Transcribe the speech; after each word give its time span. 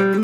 Hello, 0.00 0.16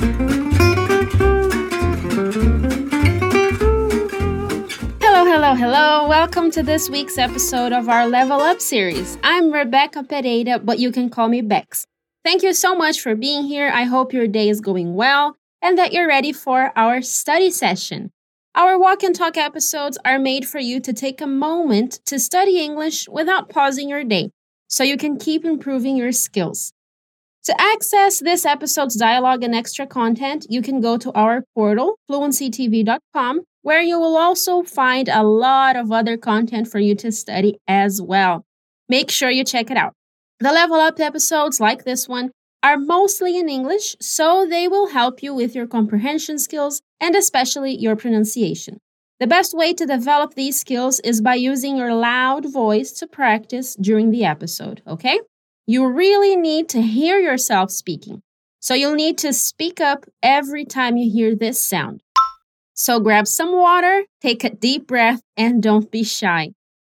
hello, 5.27 5.55
hello. 5.55 6.09
Welcome 6.09 6.51
to 6.53 6.63
this 6.63 6.89
week's 6.89 7.19
episode 7.19 7.75
of 7.75 7.91
our 7.91 8.09
Level 8.09 8.41
Up 8.41 8.63
series. 8.63 9.19
I'm 9.23 9.53
Rebecca 9.53 10.03
Pereira, 10.03 10.61
but 10.61 10.79
you 10.79 10.91
can 10.91 11.11
call 11.11 11.29
me 11.29 11.43
Bex. 11.43 11.85
Thank 12.25 12.43
you 12.43 12.55
so 12.55 12.75
much 12.75 13.03
for 13.03 13.15
being 13.15 13.45
here. 13.45 13.71
I 13.71 13.83
hope 13.83 14.15
your 14.15 14.27
day 14.27 14.49
is 14.49 14.63
going 14.63 14.95
well 14.95 15.37
and 15.61 15.77
that 15.77 15.93
you're 15.93 16.09
ready 16.09 16.33
for 16.33 16.73
our 16.75 17.03
study 17.03 17.51
session. 17.51 18.13
Our 18.55 18.79
walk 18.79 19.03
and 19.03 19.15
talk 19.15 19.37
episodes 19.37 19.99
are 20.07 20.19
made 20.19 20.49
for 20.49 20.59
you 20.59 20.81
to 20.81 20.95
take 20.95 21.21
a 21.21 21.27
moment 21.27 22.01
to 22.07 22.19
study 22.19 22.61
English 22.61 23.11
without 23.11 23.51
pausing 23.51 23.91
your 23.91 24.05
day 24.05 24.31
so 24.69 24.85
you 24.85 24.97
can 24.97 25.19
keep 25.19 25.45
improving 25.45 25.99
your 25.99 26.13
skills. 26.13 26.73
To 27.47 27.55
access 27.61 28.19
this 28.19 28.45
episode's 28.45 28.97
dialogue 28.97 29.45
and 29.45 29.55
extra 29.55 29.87
content, 29.87 30.47
you 30.51 30.63
can 30.63 30.81
go 30.81 30.99
to 30.99 31.13
our 31.13 31.45
portal, 31.55 31.95
fluencytv.com, 32.11 33.43
where 33.63 33.81
you 33.81 34.01
will 34.01 34.17
also 34.17 34.65
find 34.65 35.09
a 35.09 35.23
lot 35.23 35.77
of 35.77 35.93
other 35.93 36.17
content 36.17 36.67
for 36.67 36.81
you 36.81 36.97
to 36.97 37.13
study 37.13 37.61
as 37.69 38.03
well. 38.03 38.45
Make 38.89 39.13
sure 39.13 39.31
you 39.31 39.45
check 39.45 39.71
it 39.71 39.77
out. 39.77 39.93
The 40.41 40.51
level 40.51 40.79
up 40.79 40.99
episodes, 40.99 41.61
like 41.61 41.85
this 41.85 42.09
one, 42.09 42.33
are 42.65 42.77
mostly 42.77 43.39
in 43.39 43.49
English, 43.49 43.95
so 44.01 44.45
they 44.45 44.67
will 44.67 44.89
help 44.89 45.23
you 45.23 45.33
with 45.33 45.55
your 45.55 45.69
comprehension 45.69 46.41
skills 46.41 46.83
and 47.01 47.15
especially 47.15 47.77
your 47.77 47.95
pronunciation. 47.95 48.79
The 49.21 49.29
best 49.29 49.57
way 49.57 49.73
to 49.75 49.87
develop 49.87 50.35
these 50.35 50.59
skills 50.59 50.99
is 50.99 51.21
by 51.21 51.37
using 51.37 51.77
your 51.77 51.95
loud 51.95 52.53
voice 52.53 52.91
to 52.95 53.07
practice 53.07 53.77
during 53.77 54.11
the 54.11 54.25
episode, 54.25 54.83
okay? 54.85 55.21
You 55.69 55.89
really 55.89 56.37
need 56.37 56.69
to 56.71 56.81
hear 56.81 57.19
yourself 57.19 57.73
speaking. 57.73 58.23
So 58.61 58.75
you'll 58.75 58.95
need 58.95 59.19
to 59.19 59.33
speak 59.33 59.81
up 59.81 60.07
every 60.23 60.65
time 60.65 60.97
you 60.97 61.11
hear 61.11 61.35
this 61.35 61.61
sound. 61.61 62.03
So 62.75 63.01
grab 63.01 63.27
some 63.27 63.53
water, 63.53 64.05
take 64.21 64.45
a 64.45 64.51
deep 64.55 64.87
breath, 64.87 65.23
and 65.37 65.61
don't 65.61 65.91
be 65.91 66.05
shy. 66.05 66.53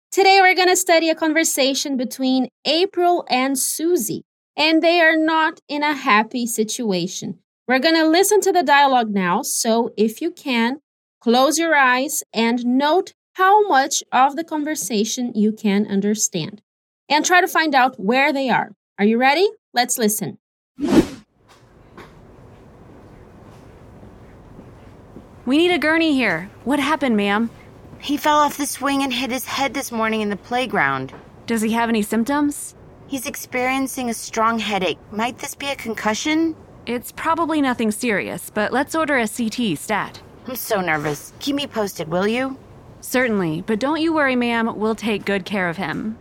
Today 0.09 0.39
we're 0.39 0.55
going 0.55 0.69
to 0.69 0.77
study 0.77 1.09
a 1.09 1.15
conversation 1.15 1.97
between 1.97 2.47
April 2.63 3.25
and 3.29 3.59
Susie, 3.59 4.23
and 4.55 4.81
they 4.81 5.01
are 5.01 5.17
not 5.17 5.59
in 5.67 5.83
a 5.83 5.93
happy 5.93 6.47
situation. 6.47 7.39
We're 7.67 7.79
going 7.79 7.95
to 7.95 8.07
listen 8.07 8.39
to 8.39 8.53
the 8.53 8.63
dialogue 8.63 9.09
now, 9.09 9.41
so 9.41 9.91
if 9.97 10.21
you 10.21 10.31
can, 10.31 10.79
close 11.19 11.57
your 11.57 11.75
eyes 11.75 12.23
and 12.33 12.65
note 12.65 13.11
how 13.33 13.67
much 13.67 14.01
of 14.13 14.37
the 14.37 14.45
conversation 14.45 15.33
you 15.35 15.51
can 15.51 15.85
understand 15.87 16.61
and 17.11 17.25
try 17.25 17.41
to 17.41 17.47
find 17.47 17.75
out 17.75 17.99
where 17.99 18.33
they 18.33 18.49
are. 18.49 18.71
Are 18.97 19.05
you 19.05 19.17
ready? 19.17 19.47
Let's 19.73 19.97
listen. 19.97 20.37
We 25.45 25.57
need 25.57 25.71
a 25.71 25.79
gurney 25.79 26.13
here. 26.13 26.49
What 26.63 26.79
happened, 26.79 27.17
ma'am? 27.17 27.49
He 27.99 28.15
fell 28.15 28.37
off 28.37 28.57
the 28.57 28.65
swing 28.65 29.03
and 29.03 29.11
hit 29.11 29.29
his 29.29 29.45
head 29.45 29.73
this 29.73 29.91
morning 29.91 30.21
in 30.21 30.29
the 30.29 30.37
playground. 30.37 31.13
Does 31.45 31.61
he 31.61 31.73
have 31.73 31.89
any 31.89 32.01
symptoms? 32.01 32.75
He's 33.07 33.25
experiencing 33.25 34.09
a 34.09 34.13
strong 34.13 34.59
headache. 34.59 34.99
Might 35.11 35.37
this 35.39 35.53
be 35.53 35.67
a 35.67 35.75
concussion? 35.75 36.55
It's 36.85 37.11
probably 37.11 37.61
nothing 37.61 37.91
serious, 37.91 38.49
but 38.49 38.71
let's 38.71 38.95
order 38.95 39.17
a 39.17 39.27
CT 39.27 39.77
stat. 39.77 40.21
I'm 40.47 40.55
so 40.55 40.79
nervous. 40.79 41.33
Keep 41.39 41.57
me 41.57 41.67
posted, 41.67 42.07
will 42.07 42.27
you? 42.27 42.57
Certainly, 43.01 43.63
but 43.67 43.79
don't 43.79 43.99
you 43.99 44.13
worry, 44.13 44.35
ma'am. 44.35 44.79
We'll 44.79 44.95
take 44.95 45.25
good 45.25 45.43
care 45.43 45.69
of 45.69 45.77
him. 45.77 46.17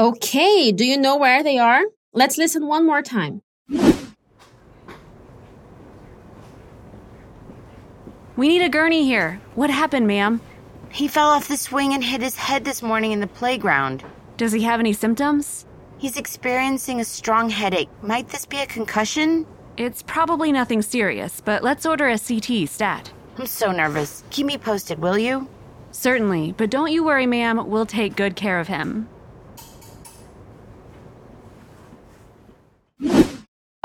Okay, 0.00 0.70
do 0.70 0.84
you 0.84 0.96
know 0.96 1.16
where 1.16 1.42
they 1.42 1.58
are? 1.58 1.82
Let's 2.12 2.38
listen 2.38 2.68
one 2.68 2.86
more 2.86 3.02
time. 3.02 3.42
We 8.36 8.46
need 8.46 8.62
a 8.62 8.68
gurney 8.68 9.04
here. 9.04 9.40
What 9.56 9.70
happened, 9.70 10.06
ma'am? 10.06 10.40
He 10.92 11.08
fell 11.08 11.26
off 11.26 11.48
the 11.48 11.56
swing 11.56 11.94
and 11.94 12.04
hit 12.04 12.22
his 12.22 12.36
head 12.36 12.64
this 12.64 12.80
morning 12.80 13.10
in 13.10 13.18
the 13.18 13.26
playground. 13.26 14.04
Does 14.36 14.52
he 14.52 14.62
have 14.62 14.78
any 14.78 14.92
symptoms? 14.92 15.66
He's 15.98 16.16
experiencing 16.16 17.00
a 17.00 17.04
strong 17.04 17.50
headache. 17.50 17.90
Might 18.00 18.28
this 18.28 18.46
be 18.46 18.58
a 18.60 18.66
concussion? 18.66 19.46
It's 19.76 20.04
probably 20.04 20.52
nothing 20.52 20.80
serious, 20.80 21.40
but 21.40 21.64
let's 21.64 21.84
order 21.84 22.06
a 22.06 22.20
CT 22.20 22.68
stat. 22.68 23.10
I'm 23.36 23.46
so 23.46 23.72
nervous. 23.72 24.22
Keep 24.30 24.46
me 24.46 24.58
posted, 24.58 25.00
will 25.00 25.18
you? 25.18 25.48
Certainly, 25.90 26.54
but 26.56 26.70
don't 26.70 26.92
you 26.92 27.02
worry, 27.02 27.26
ma'am. 27.26 27.68
We'll 27.68 27.84
take 27.84 28.14
good 28.14 28.36
care 28.36 28.60
of 28.60 28.68
him. 28.68 29.08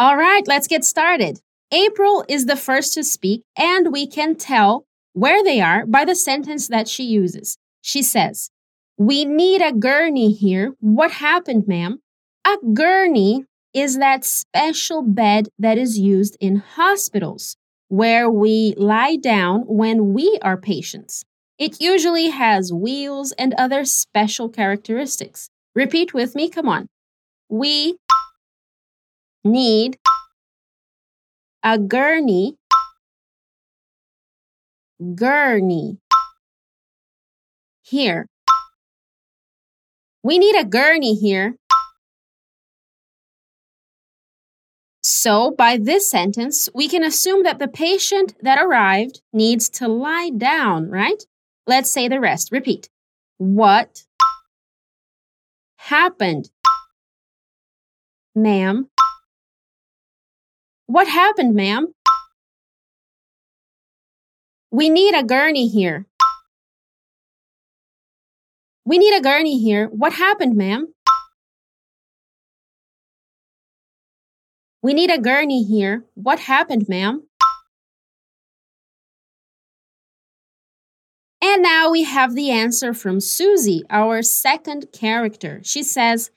All 0.04 0.18
right, 0.18 0.46
let's 0.50 0.68
get 0.68 0.84
started. 0.84 1.40
April 1.72 2.26
is 2.28 2.46
the 2.46 2.58
first 2.58 2.94
to 2.96 3.06
speak, 3.06 3.42
and 3.58 3.94
we 3.94 4.06
can 4.06 4.36
tell 4.36 4.86
where 5.14 5.42
they 5.42 5.62
are 5.62 5.86
by 5.86 6.04
the 6.04 6.14
sentence 6.14 6.68
that 6.68 6.90
she 6.90 7.06
uses. 7.06 7.58
She 7.82 8.02
says, 8.02 8.50
We 8.98 9.24
need 9.24 9.62
a 9.62 9.72
gurney 9.72 10.34
here. 10.34 10.74
What 10.82 11.12
happened, 11.12 11.70
ma'am? 11.70 12.02
A 12.46 12.58
gurney 12.74 13.46
is 13.74 13.98
that 13.98 14.26
special 14.26 15.04
bed 15.04 15.48
that 15.58 15.78
is 15.78 15.98
used 15.98 16.36
in 16.42 16.58
hospitals 16.58 17.56
where 17.88 18.30
we 18.30 18.74
lie 18.76 19.16
down 19.16 19.62
when 19.68 20.14
we 20.14 20.38
are 20.42 20.58
patients. 20.58 21.24
It 21.58 21.80
usually 21.80 22.28
has 22.28 22.74
wheels 22.74 23.32
and 23.38 23.54
other 23.54 23.86
special 23.86 24.50
characteristics. 24.50 25.50
Repeat 25.74 26.14
with 26.14 26.36
me, 26.36 26.50
come 26.50 26.68
on. 26.68 26.90
We 27.48 27.98
need 29.44 29.98
a 31.64 31.78
gurney. 31.78 32.58
Gurney. 35.16 36.00
Here. 37.82 38.28
We 40.24 40.38
need 40.38 40.56
a 40.56 40.64
gurney 40.64 41.16
here. 41.16 41.56
So, 45.02 45.52
by 45.52 45.78
this 45.78 46.10
sentence, 46.10 46.70
we 46.74 46.88
can 46.88 47.04
assume 47.04 47.44
that 47.44 47.60
the 47.60 47.68
patient 47.68 48.36
that 48.42 48.58
arrived 48.58 49.22
needs 49.34 49.70
to 49.72 49.88
lie 49.88 50.30
down, 50.30 50.90
right? 50.90 51.22
Let's 51.68 51.90
say 51.90 52.08
the 52.08 52.22
rest. 52.22 52.52
Repeat. 52.52 52.90
What 53.38 54.06
happened? 55.78 56.50
Ma'am. 58.36 58.90
What 60.94 61.08
happened, 61.08 61.56
ma'am? 61.56 61.88
We 64.70 64.90
need 64.90 65.16
a 65.16 65.24
gurney 65.24 65.68
here. 65.68 66.06
We 68.86 69.00
need 69.00 69.18
a 69.18 69.20
gurney 69.20 69.58
here. 69.58 69.88
What 69.88 70.14
happened, 70.14 70.56
ma'am? 70.56 70.94
We 74.84 74.94
need 74.94 75.10
a 75.10 75.18
gurney 75.18 75.64
here. 75.64 76.04
What 76.14 76.42
happened, 76.42 76.86
ma'am? 76.88 77.24
And 81.42 81.64
now 81.64 81.90
we 81.90 82.04
have 82.04 82.36
the 82.36 82.52
answer 82.52 82.94
from 82.94 83.20
Susie, 83.20 83.82
our 83.90 84.22
second 84.22 84.90
character. 84.94 85.60
She 85.64 85.82
says, 85.82 86.30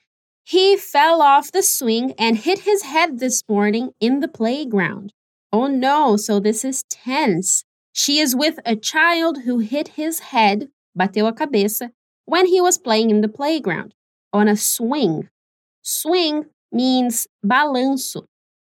He 0.49 0.77
fell 0.77 1.23
off 1.23 1.51
the 1.51 1.61
swing 1.61 2.15
and 2.17 2.37
hit 2.37 2.61
his 2.61 2.83
head 2.83 3.19
this 3.19 3.43
morning 3.49 3.91
in 3.99 4.21
the 4.21 4.29
playground. 4.29 5.12
Oh 5.53 5.67
no, 5.67 6.17
so 6.17 6.39
this 6.39 6.65
is 6.65 6.84
tense. 6.84 7.65
She 7.93 8.21
is 8.21 8.37
with 8.37 8.61
a 8.65 8.77
child 8.77 9.43
who 9.43 9.59
hit 9.59 9.89
his 9.89 10.21
head, 10.21 10.69
bateu 10.97 11.27
a 11.27 11.33
cabeça, 11.33 11.91
when 12.27 12.47
he 12.47 12.61
was 12.61 12.79
playing 12.79 13.11
in 13.11 13.23
the 13.23 13.29
playground 13.29 13.93
on 14.33 14.47
a 14.47 14.55
swing. 14.55 15.29
Swing 15.83 16.45
means 16.71 17.27
balanço. 17.45 18.27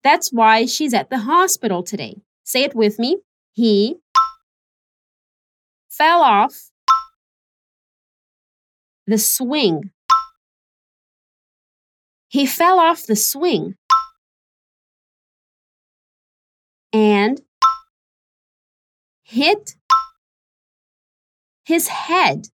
That's 0.03 0.33
why 0.33 0.67
she's 0.67 0.93
at 0.93 1.09
the 1.09 1.19
hospital 1.19 1.85
today. 1.85 2.17
Say 2.43 2.65
it 2.65 2.75
with 2.75 2.99
me. 2.99 3.19
He 3.53 3.95
fell 5.89 6.21
off 6.21 6.73
the 9.07 9.19
swing. 9.19 9.93
He 12.31 12.47
fell 12.47 12.79
off 12.79 13.07
the 13.07 13.17
swing 13.17 13.75
and 16.93 17.41
hit 19.25 19.75
his 21.65 21.89
head 21.89 22.47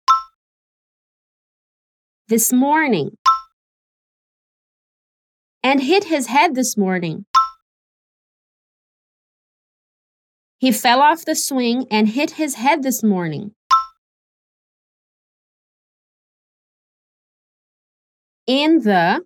this 2.26 2.54
morning. 2.54 3.18
And 5.62 5.82
hit 5.82 6.04
his 6.04 6.28
head 6.28 6.54
this 6.54 6.78
morning. 6.78 7.26
He 10.56 10.72
fell 10.72 11.02
off 11.02 11.26
the 11.26 11.36
swing 11.36 11.86
and 11.90 12.08
hit 12.08 12.30
his 12.30 12.54
head 12.54 12.82
this 12.82 13.02
morning. 13.02 13.50
In 18.46 18.78
the 18.78 19.20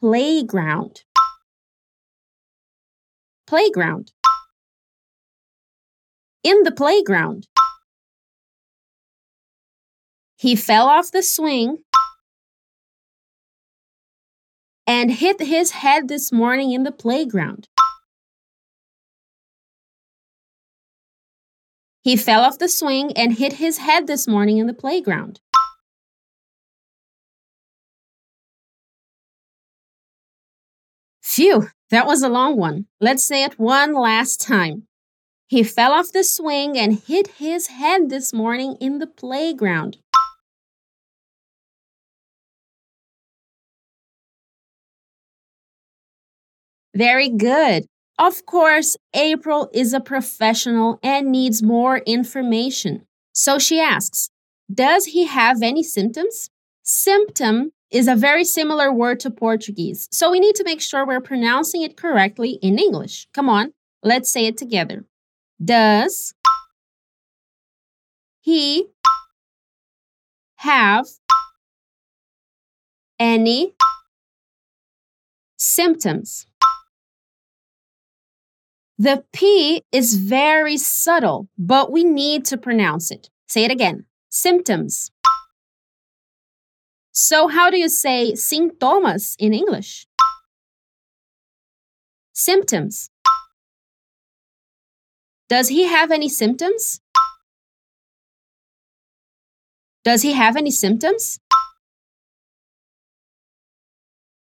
playground. 0.00 1.02
Playground. 3.46 4.12
In 6.42 6.62
the 6.62 6.72
playground. 6.72 7.46
He 10.36 10.54
fell 10.54 10.86
off 10.86 11.10
the 11.10 11.22
swing 11.22 11.78
and 14.86 15.10
hit 15.10 15.40
his 15.40 15.70
head 15.72 16.08
this 16.08 16.30
morning 16.30 16.72
in 16.72 16.84
the 16.84 16.92
playground. 16.92 17.68
He 22.02 22.16
fell 22.16 22.42
off 22.42 22.58
the 22.58 22.68
swing 22.68 23.12
and 23.16 23.32
hit 23.32 23.54
his 23.54 23.78
head 23.78 24.06
this 24.06 24.28
morning 24.28 24.58
in 24.58 24.68
the 24.68 24.74
playground. 24.74 25.40
Phew, 31.36 31.68
that 31.90 32.06
was 32.06 32.22
a 32.22 32.30
long 32.30 32.56
one. 32.56 32.86
Let's 32.98 33.22
say 33.22 33.44
it 33.44 33.58
one 33.58 33.92
last 33.92 34.40
time. 34.40 34.84
He 35.48 35.62
fell 35.62 35.92
off 35.92 36.10
the 36.10 36.24
swing 36.24 36.78
and 36.78 36.98
hit 36.98 37.28
his 37.36 37.66
head 37.66 38.08
this 38.08 38.32
morning 38.32 38.78
in 38.80 39.00
the 39.00 39.06
playground. 39.06 39.98
Very 46.94 47.28
good. 47.28 47.84
Of 48.18 48.46
course, 48.46 48.96
April 49.12 49.68
is 49.74 49.92
a 49.92 50.00
professional 50.00 50.98
and 51.02 51.30
needs 51.30 51.62
more 51.62 51.98
information. 52.06 53.04
So 53.34 53.58
she 53.58 53.78
asks, 53.78 54.30
Does 54.72 55.04
he 55.04 55.26
have 55.26 55.60
any 55.60 55.82
symptoms? 55.82 56.48
Symptom 56.82 57.72
is 57.90 58.08
a 58.08 58.16
very 58.16 58.44
similar 58.44 58.92
word 58.92 59.20
to 59.20 59.30
Portuguese, 59.30 60.08
so 60.10 60.30
we 60.30 60.40
need 60.40 60.54
to 60.56 60.64
make 60.64 60.80
sure 60.80 61.06
we're 61.06 61.20
pronouncing 61.20 61.82
it 61.82 61.96
correctly 61.96 62.58
in 62.62 62.78
English. 62.78 63.28
Come 63.32 63.48
on, 63.48 63.72
let's 64.02 64.30
say 64.30 64.46
it 64.46 64.56
together. 64.56 65.04
Does 65.64 66.34
he 68.40 68.86
have 70.56 71.06
any 73.18 73.74
symptoms? 75.56 76.46
The 78.98 79.24
P 79.32 79.82
is 79.92 80.14
very 80.14 80.78
subtle, 80.78 81.48
but 81.58 81.92
we 81.92 82.02
need 82.02 82.46
to 82.46 82.56
pronounce 82.56 83.10
it. 83.10 83.28
Say 83.46 83.64
it 83.64 83.70
again. 83.70 84.06
Symptoms. 84.30 85.10
So, 87.18 87.48
how 87.48 87.70
do 87.70 87.78
you 87.78 87.88
say 87.88 88.32
sintomas 88.32 89.36
in 89.38 89.54
English? 89.54 90.06
Symptoms. 92.34 93.08
Does 95.48 95.68
he 95.68 95.84
have 95.84 96.10
any 96.10 96.28
symptoms? 96.28 97.00
Does 100.04 100.20
he 100.20 100.32
have 100.32 100.58
any 100.58 100.70
symptoms? 100.70 101.38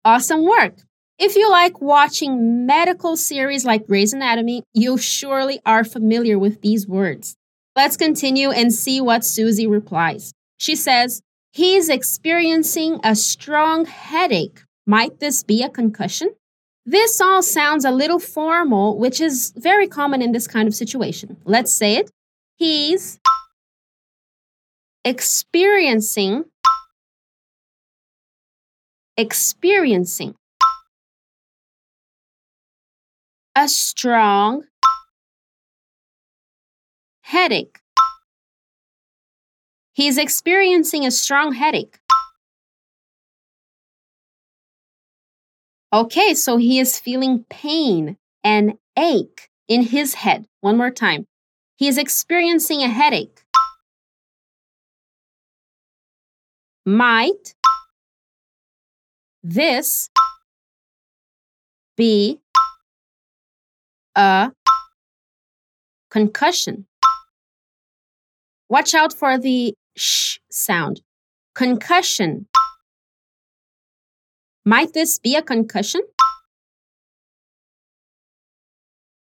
Awesome 0.05 0.45
work. 0.45 0.75
If 1.21 1.37
you 1.37 1.49
like 1.49 1.81
watching 1.81 2.67
medical 2.67 3.17
series 3.17 3.65
like 3.65 3.87
Grey's 3.87 4.13
Anatomy, 4.13 4.65
you 4.75 4.99
surely 4.99 5.61
are 5.65 5.85
familiar 5.85 6.37
with 6.37 6.63
these 6.63 6.89
words. 6.89 7.37
Let's 7.77 7.97
continue 7.97 8.51
and 8.51 8.75
see 8.75 9.01
what 9.01 9.25
Susie 9.25 9.69
replies. 9.69 10.33
She 10.59 10.75
says, 10.75 11.23
He's 11.57 11.89
experiencing 11.89 13.01
a 13.03 13.17
strong 13.17 13.87
headache. 13.87 14.65
Might 14.87 15.21
this 15.21 15.43
be 15.43 15.63
a 15.63 15.71
concussion? 15.71 16.35
This 16.85 17.19
all 17.19 17.43
sounds 17.43 17.87
a 17.87 17.91
little 17.91 18.19
formal, 18.19 18.99
which 18.99 19.23
is 19.23 19.55
very 19.57 19.87
common 19.87 20.21
in 20.21 20.33
this 20.33 20.47
kind 20.47 20.69
of 20.69 20.75
situation. 20.75 21.39
Let's 21.47 21.73
say 21.73 21.97
it. 21.97 22.11
He's 22.57 23.19
experiencing 25.03 26.45
experiencing 29.17 30.35
a 33.57 33.67
strong 33.67 34.65
headache. 37.23 37.81
He's 39.97 40.19
experiencing 40.19 41.07
a 41.07 41.11
strong 41.11 41.55
headache. 41.55 41.99
Okay, 45.91 46.35
so 46.35 46.59
he 46.59 46.79
is 46.79 47.01
feeling 47.01 47.47
pain 47.49 48.19
and 48.45 48.75
ache 48.99 49.49
in 49.69 49.81
his 49.81 50.13
head. 50.13 50.47
One 50.61 50.77
more 50.77 50.91
time. 50.91 51.27
He 51.77 51.89
is 51.89 51.97
experiencing 51.97 52.83
a 52.83 52.89
headache. 52.89 53.43
Might 56.85 57.55
this 59.43 60.11
be 61.97 62.41
a 64.15 64.53
concussion. 66.11 66.85
Watch 68.69 68.95
out 68.95 69.15
for 69.15 69.39
the 69.39 69.75
sh 69.97 70.39
sound. 70.51 71.01
Concussion. 71.55 72.47
Might 74.65 74.93
this 74.93 75.19
be 75.19 75.37
a 75.37 75.43
concussion? 75.43 76.03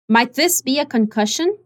Might 0.07 0.33
this 0.33 0.61
be 0.61 0.79
a 0.79 0.85
concussion? 0.85 1.57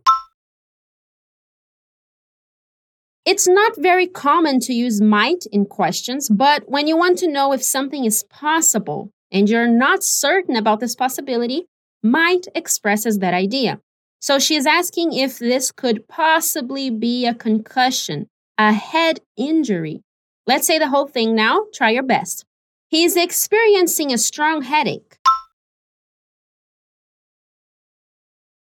It's 3.25 3.47
not 3.47 3.77
very 3.77 4.05
common 4.05 4.59
to 4.61 4.73
use 4.73 4.99
might 4.99 5.45
in 5.51 5.65
questions, 5.65 6.29
but 6.29 6.63
when 6.67 6.87
you 6.87 6.97
want 6.97 7.17
to 7.19 7.31
know 7.31 7.53
if 7.53 7.63
something 7.63 8.03
is 8.03 8.23
possible 8.23 9.11
and 9.31 9.49
you're 9.49 9.67
not 9.67 10.03
certain 10.03 10.57
about 10.57 10.81
this 10.81 10.93
possibility, 10.93 11.65
might 12.03 12.47
expresses 12.53 13.19
that 13.19 13.33
idea. 13.33 13.79
So 14.19 14.39
she 14.39 14.55
is 14.55 14.65
asking 14.65 15.13
if 15.13 15.39
this 15.39 15.71
could 15.71 16.07
possibly 16.09 16.89
be 16.89 17.25
a 17.25 17.33
concussion, 17.33 18.27
a 18.57 18.73
head 18.73 19.19
injury. 19.37 20.03
Let's 20.45 20.67
say 20.67 20.79
the 20.79 20.89
whole 20.89 21.07
thing 21.07 21.35
now. 21.35 21.65
Try 21.73 21.91
your 21.91 22.03
best. 22.03 22.45
He's 22.87 23.15
experiencing 23.15 24.13
a 24.13 24.17
strong 24.17 24.61
headache. 24.61 25.17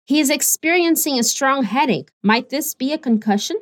He's 0.06 0.30
experiencing 0.30 1.18
a 1.18 1.24
strong 1.24 1.64
headache. 1.64 2.12
Might 2.22 2.50
this 2.50 2.74
be 2.74 2.92
a 2.92 2.98
concussion? 2.98 3.58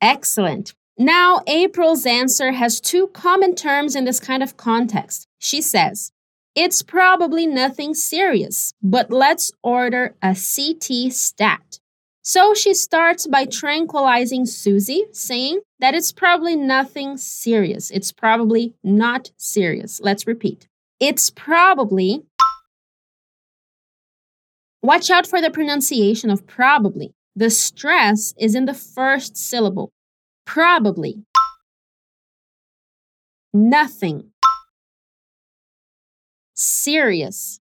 Excellent. 0.00 0.74
Now, 0.96 1.42
April's 1.46 2.06
answer 2.06 2.52
has 2.52 2.80
two 2.80 3.08
common 3.08 3.54
terms 3.54 3.96
in 3.96 4.04
this 4.04 4.20
kind 4.20 4.42
of 4.42 4.56
context. 4.56 5.26
She 5.38 5.60
says, 5.60 6.12
It's 6.56 6.82
probably 6.82 7.46
nothing 7.46 7.92
serious, 7.92 8.72
but 8.82 9.12
let's 9.12 9.52
order 9.62 10.16
a 10.22 10.34
CT 10.34 11.12
stat. 11.12 11.78
So 12.22 12.54
she 12.54 12.72
starts 12.72 13.26
by 13.26 13.44
tranquilizing 13.44 14.46
Susie, 14.46 15.04
saying 15.12 15.60
that 15.80 15.94
it's 15.94 16.12
probably 16.12 16.56
nothing 16.56 17.18
serious. 17.18 17.90
It's 17.90 18.10
probably 18.10 18.74
not 18.82 19.32
serious. 19.36 20.00
Let's 20.02 20.26
repeat. 20.26 20.66
It's 20.98 21.28
probably. 21.28 22.24
Watch 24.82 25.10
out 25.10 25.26
for 25.26 25.42
the 25.42 25.50
pronunciation 25.50 26.30
of 26.30 26.46
probably. 26.46 27.12
The 27.36 27.50
stress 27.50 28.32
is 28.38 28.54
in 28.54 28.64
the 28.64 28.74
first 28.74 29.36
syllable. 29.36 29.92
Probably. 30.46 31.22
Nothing. 33.52 34.32
Serious. 36.56 37.60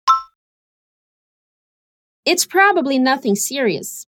It's 2.25 2.45
probably 2.45 3.00
nothing 3.00 3.36
serious. 3.36 4.05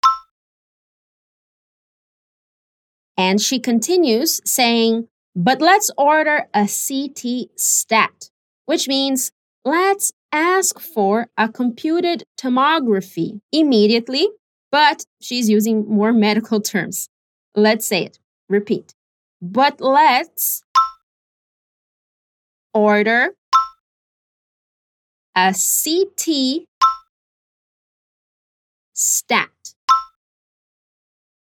And 3.16 3.40
she 3.40 3.60
continues 3.60 4.42
saying, 4.44 5.08
but 5.36 5.62
let's 5.62 5.92
order 5.98 6.48
a 6.54 6.68
CT 6.68 7.52
stat, 7.56 8.32
which 8.66 8.88
means 8.88 9.32
let's 9.64 10.12
ask 10.32 10.80
for 10.80 11.28
a 11.38 11.48
computed 11.48 12.24
tomography 12.40 13.40
immediately, 13.52 14.28
but 14.72 15.06
she's 15.22 15.48
using 15.48 15.88
more 15.88 16.12
medical 16.12 16.60
terms. 16.60 17.08
Let's 17.56 17.86
say 17.86 18.04
it. 18.06 18.18
Repeat. 18.50 18.96
But 19.42 19.80
let's 19.80 20.64
order 22.74 23.36
a 25.36 25.54
CT 25.54 26.66
stat. 28.94 29.50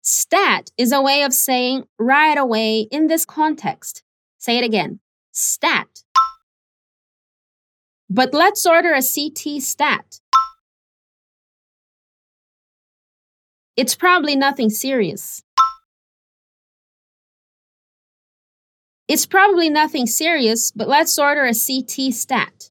Stat 0.02 0.70
is 0.76 0.92
a 0.92 1.00
way 1.00 1.22
of 1.22 1.32
saying 1.32 1.84
right 1.98 2.36
away 2.36 2.80
in 2.90 3.06
this 3.06 3.24
context. 3.24 4.02
Say 4.38 4.58
it 4.58 4.64
again. 4.64 5.00
Stat. 5.32 6.02
But 8.08 8.34
let's 8.34 8.66
order 8.66 8.92
a 8.92 9.02
CT 9.02 9.62
stat. 9.62 10.20
It's 13.76 13.94
probably 13.94 14.36
nothing 14.36 14.68
serious. 14.68 15.42
It's 19.08 19.26
probably 19.26 19.70
nothing 19.70 20.06
serious, 20.06 20.70
but 20.70 20.86
let's 20.86 21.18
order 21.18 21.44
a 21.44 21.54
CT 21.54 22.12
stat. 22.12 22.70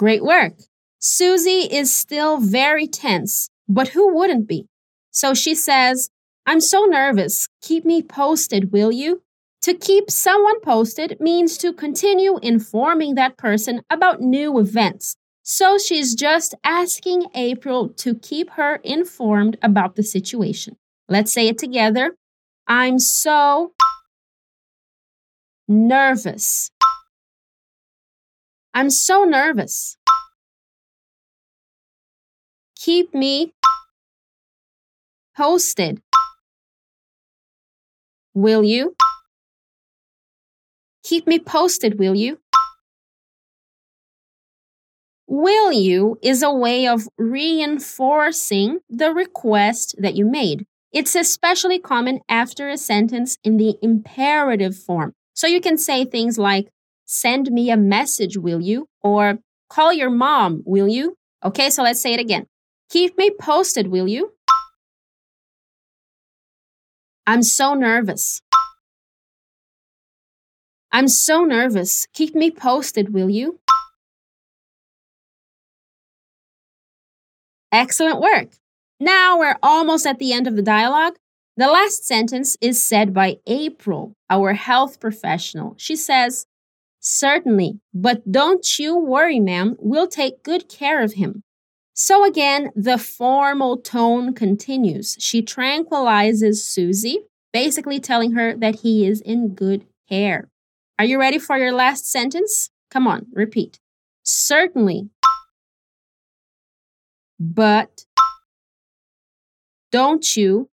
Great 0.00 0.24
work. 0.24 0.54
Susie 0.98 1.68
is 1.70 1.92
still 1.92 2.38
very 2.40 2.86
tense, 2.86 3.50
but 3.68 3.88
who 3.88 4.14
wouldn't 4.14 4.48
be? 4.48 4.66
So 5.10 5.34
she 5.34 5.54
says, 5.54 6.08
I'm 6.46 6.62
so 6.62 6.86
nervous. 6.86 7.48
Keep 7.60 7.84
me 7.84 8.00
posted, 8.02 8.72
will 8.72 8.90
you? 8.90 9.20
To 9.60 9.74
keep 9.74 10.10
someone 10.10 10.58
posted 10.60 11.18
means 11.20 11.58
to 11.58 11.74
continue 11.74 12.38
informing 12.38 13.14
that 13.16 13.36
person 13.36 13.82
about 13.90 14.22
new 14.22 14.58
events. 14.58 15.16
So 15.42 15.76
she's 15.76 16.14
just 16.14 16.54
asking 16.64 17.26
April 17.34 17.90
to 17.98 18.14
keep 18.14 18.48
her 18.52 18.76
informed 18.76 19.58
about 19.60 19.96
the 19.96 20.02
situation. 20.02 20.78
Let's 21.10 21.30
say 21.30 21.46
it 21.46 21.58
together. 21.58 22.16
I'm 22.66 22.98
so 22.98 23.74
nervous. 25.68 26.70
I'm 28.72 28.90
so 28.90 29.24
nervous. 29.24 29.96
Keep 32.76 33.14
me 33.14 33.52
posted. 35.36 36.00
Will 38.34 38.62
you? 38.62 38.94
Keep 41.02 41.26
me 41.26 41.38
posted, 41.38 41.98
will 41.98 42.14
you? 42.14 42.38
Will 45.26 45.72
you 45.72 46.18
is 46.22 46.42
a 46.42 46.52
way 46.52 46.86
of 46.86 47.08
reinforcing 47.18 48.80
the 48.88 49.12
request 49.12 49.94
that 49.98 50.16
you 50.16 50.26
made. 50.26 50.66
It's 50.92 51.14
especially 51.14 51.78
common 51.78 52.20
after 52.28 52.68
a 52.68 52.76
sentence 52.76 53.38
in 53.44 53.56
the 53.56 53.76
imperative 53.82 54.76
form. 54.76 55.14
So 55.34 55.46
you 55.46 55.60
can 55.60 55.78
say 55.78 56.04
things 56.04 56.38
like, 56.38 56.68
send 57.10 57.50
me 57.50 57.70
a 57.70 57.76
message, 57.76 58.36
will 58.36 58.60
you? 58.60 58.88
Or 59.02 59.40
call 59.68 59.92
your 59.92 60.10
mom, 60.10 60.62
will 60.64 60.86
you? 60.86 61.16
Okay, 61.44 61.68
so 61.68 61.82
let's 61.82 62.00
say 62.00 62.14
it 62.14 62.20
again. 62.20 62.46
Keep 62.88 63.18
me 63.18 63.30
posted, 63.30 63.88
will 63.88 64.06
you? 64.06 64.32
I'm 67.26 67.42
so 67.42 67.74
nervous. 67.74 68.42
I'm 70.92 71.08
so 71.08 71.42
nervous. 71.42 72.06
Keep 72.12 72.36
me 72.36 72.50
posted, 72.50 73.12
will 73.12 73.30
you? 73.30 73.58
Excellent 77.72 78.20
work. 78.20 78.50
Now 79.00 79.38
we're 79.38 79.56
almost 79.62 80.06
at 80.06 80.18
the 80.18 80.32
end 80.32 80.46
of 80.46 80.54
the 80.54 80.62
dialogue. 80.62 81.16
The 81.56 81.66
last 81.66 82.06
sentence 82.06 82.56
is 82.60 82.82
said 82.82 83.12
by 83.12 83.38
April, 83.46 84.14
our 84.28 84.54
health 84.54 85.00
professional. 85.00 85.74
She 85.76 85.96
says, 85.96 86.46
Certainly, 87.00 87.80
but 87.94 88.30
don't 88.30 88.78
you 88.78 88.96
worry, 88.96 89.40
ma'am. 89.40 89.74
We'll 89.78 90.06
take 90.06 90.42
good 90.42 90.68
care 90.68 91.02
of 91.02 91.14
him. 91.14 91.42
So 91.94 92.24
again, 92.24 92.70
the 92.76 92.98
formal 92.98 93.78
tone 93.78 94.34
continues. 94.34 95.16
She 95.18 95.42
tranquilizes 95.42 96.62
Susie, 96.62 97.20
basically 97.52 98.00
telling 98.00 98.32
her 98.32 98.54
that 98.56 98.80
he 98.80 99.06
is 99.06 99.20
in 99.20 99.54
good 99.54 99.86
care. 100.08 100.48
Are 100.98 101.04
you 101.04 101.18
ready 101.18 101.38
for 101.38 101.56
your 101.56 101.72
last 101.72 102.10
sentence? 102.10 102.70
Come 102.90 103.06
on, 103.06 103.26
repeat. 103.32 103.80
Certainly. 104.22 105.08
But 107.38 108.04
don't 109.90 110.36
you 110.36 110.68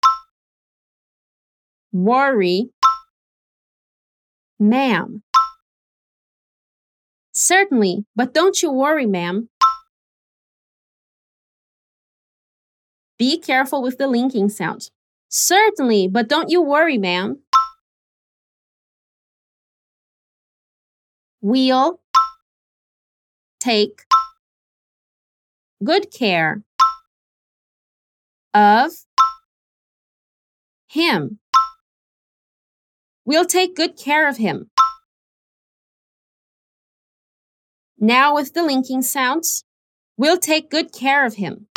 worry, 1.92 2.70
ma'am. 4.58 5.22
Certainly, 7.34 8.06
but 8.16 8.34
don't 8.34 8.62
you 8.62 8.72
worry, 8.72 9.08
ma'am. 9.08 9.50
Be 13.18 13.40
careful 13.40 13.82
with 13.82 13.98
the 13.98 14.08
linking 14.08 14.50
sound. 14.50 14.90
Certainly, 15.30 16.10
but 16.10 16.30
don't 16.30 16.50
you 16.50 16.62
worry, 16.62 16.98
ma'am. 17.00 17.40
We'll 21.42 22.00
take 23.60 24.04
good 25.84 26.12
care 26.12 26.64
of 28.54 28.92
him. 30.88 31.40
We'll 33.26 33.46
take 33.46 33.76
good 33.76 33.98
care 33.98 34.28
of 34.30 34.38
him. 34.38 34.70
Now, 38.00 38.36
with 38.36 38.54
the 38.54 38.64
linking 38.64 39.02
sounds, 39.02 39.64
we'll 40.18 40.38
take 40.38 40.70
good 40.70 40.92
care 40.92 41.26
of 41.26 41.36
him. 41.36 41.68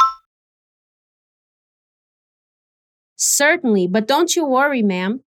Certainly, 3.17 3.87
but 3.87 4.07
don't 4.07 4.35
you 4.37 4.45
worry, 4.45 4.83
ma'am. 4.83 5.23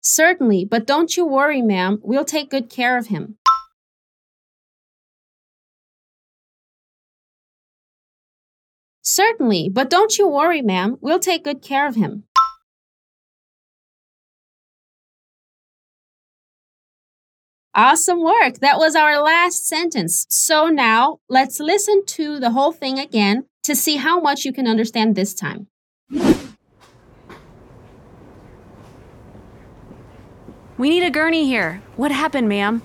Certainly, 0.00 0.64
but 0.64 0.86
don't 0.86 1.16
you 1.16 1.24
worry, 1.24 1.62
ma'am. 1.62 2.00
We'll 2.02 2.24
take 2.24 2.50
good 2.50 2.68
care 2.68 2.98
of 2.98 3.06
him. 3.06 3.36
Certainly, 9.02 9.68
but 9.68 9.90
don't 9.90 10.18
you 10.18 10.26
worry, 10.28 10.62
ma'am. 10.62 10.96
We'll 11.00 11.20
take 11.20 11.44
good 11.44 11.62
care 11.62 11.86
of 11.86 11.94
him. 11.94 12.24
Awesome 17.74 18.22
work. 18.22 18.58
That 18.60 18.76
was 18.76 18.94
our 18.94 19.22
last 19.22 19.66
sentence. 19.66 20.26
So 20.28 20.66
now 20.66 21.20
let's 21.30 21.58
listen 21.58 22.04
to 22.06 22.38
the 22.38 22.50
whole 22.50 22.72
thing 22.72 22.98
again 22.98 23.46
to 23.64 23.74
see 23.74 23.96
how 23.96 24.20
much 24.20 24.44
you 24.44 24.52
can 24.52 24.66
understand 24.66 25.14
this 25.14 25.32
time. 25.32 25.68
We 30.76 30.90
need 30.90 31.02
a 31.02 31.10
gurney 31.10 31.46
here. 31.46 31.80
What 31.96 32.10
happened, 32.10 32.48
ma'am? 32.48 32.82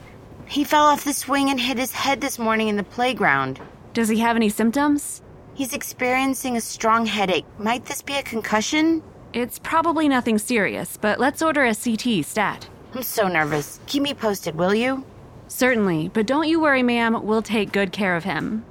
He 0.48 0.64
fell 0.64 0.86
off 0.86 1.04
the 1.04 1.12
swing 1.12 1.50
and 1.50 1.60
hit 1.60 1.78
his 1.78 1.92
head 1.92 2.22
this 2.22 2.40
morning 2.40 2.70
in 2.70 2.78
the 2.78 2.84
playground. 2.84 3.60
Does 3.94 4.08
he 4.08 4.20
have 4.20 4.38
any 4.38 4.48
symptoms? 4.48 5.22
He's 5.54 5.74
experiencing 5.74 6.56
a 6.56 6.62
strong 6.62 7.06
headache. 7.06 7.46
Might 7.58 7.86
this 7.86 8.02
be 8.02 8.14
a 8.14 8.24
concussion? 8.24 9.04
It's 9.34 9.60
probably 9.60 10.08
nothing 10.08 10.38
serious, 10.38 10.96
but 10.96 11.20
let's 11.20 11.42
order 11.42 11.66
a 11.66 11.76
CT 11.76 12.24
stat. 12.24 12.70
I'm 12.94 13.04
so 13.04 13.28
nervous. 13.28 13.80
Keep 13.86 14.04
me 14.04 14.14
posted, 14.14 14.56
will 14.56 14.74
you? 14.74 15.04
Certainly, 15.48 16.10
but 16.10 16.26
don't 16.26 16.48
you 16.48 16.60
worry, 16.60 16.84
ma'am. 16.84 17.26
We'll 17.26 17.42
take 17.42 17.72
good 17.72 17.92
care 17.92 18.16
of 18.16 18.24
him. 18.24 18.66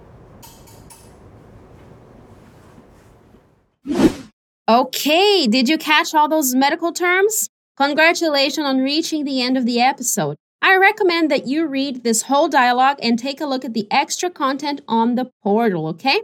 Okay, 4.69 5.47
did 5.47 5.69
you 5.69 5.79
catch 5.79 6.13
all 6.13 6.29
those 6.29 6.55
medical 6.55 6.93
terms? 6.93 7.49
Congratulations 7.77 8.67
on 8.67 8.79
reaching 8.79 9.25
the 9.25 9.41
end 9.41 9.57
of 9.57 9.65
the 9.65 9.81
episode. 9.81 10.37
I 10.61 10.77
recommend 10.77 11.31
that 11.31 11.47
you 11.47 11.67
read 11.67 12.03
this 12.03 12.23
whole 12.23 12.49
dialogue 12.49 12.99
and 13.01 13.19
take 13.19 13.41
a 13.41 13.47
look 13.47 13.65
at 13.65 13.75
the 13.75 13.87
extra 13.91 14.29
content 14.29 14.81
on 14.89 15.15
the 15.15 15.31
portal, 15.43 15.87
okay? 15.89 16.23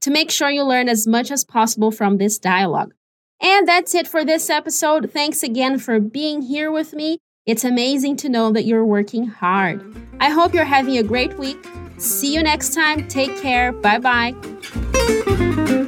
To 0.00 0.10
make 0.10 0.30
sure 0.30 0.48
you 0.48 0.62
learn 0.62 0.88
as 0.88 1.06
much 1.06 1.30
as 1.30 1.44
possible 1.44 1.90
from 1.90 2.16
this 2.16 2.38
dialogue. 2.38 2.94
And 3.40 3.68
that's 3.68 3.94
it 3.94 4.08
for 4.08 4.24
this 4.24 4.48
episode. 4.48 5.10
Thanks 5.12 5.42
again 5.42 5.78
for 5.78 6.00
being 6.00 6.42
here 6.42 6.70
with 6.72 6.94
me. 6.94 7.18
It's 7.44 7.64
amazing 7.64 8.18
to 8.18 8.28
know 8.28 8.52
that 8.52 8.66
you're 8.66 8.84
working 8.84 9.26
hard. 9.26 9.82
I 10.20 10.30
hope 10.30 10.54
you're 10.54 10.64
having 10.64 10.98
a 10.98 11.02
great 11.02 11.36
week. 11.38 11.58
See 11.98 12.32
you 12.32 12.40
next 12.40 12.72
time. 12.72 13.08
Take 13.08 13.36
care. 13.42 13.72
Bye 13.72 13.98
bye. 13.98 15.82